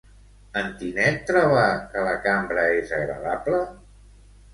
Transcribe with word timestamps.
En 0.59 0.69
Tinet 0.77 1.19
troba 1.31 1.65
que 1.91 2.05
la 2.07 2.15
cambra 2.23 2.63
és 2.79 2.95
agradable? 3.01 3.61